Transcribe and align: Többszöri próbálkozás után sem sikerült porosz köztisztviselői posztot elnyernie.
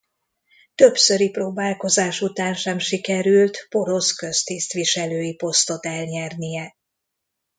Többszöri 0.75 1.29
próbálkozás 1.29 2.21
után 2.21 2.53
sem 2.53 2.77
sikerült 2.79 3.65
porosz 3.69 4.11
köztisztviselői 4.11 5.35
posztot 5.35 5.85
elnyernie. 5.85 6.75